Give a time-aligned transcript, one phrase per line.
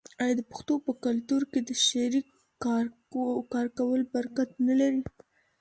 [0.23, 2.25] آیا د پښتنو په کلتور کې د شریک
[3.53, 5.01] کار کول برکت نلري؟